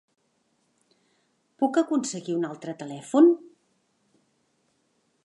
Puc 1.63 1.77
aconseguir 1.83 2.35
un 2.39 2.49
altre 2.49 2.75
telèfon? 2.81 3.29